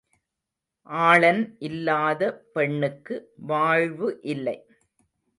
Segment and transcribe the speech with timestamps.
[0.89, 3.15] ஆளன் இல்லாத பெண்ணுக்கு
[3.43, 4.57] வாழ்வு இல்லை.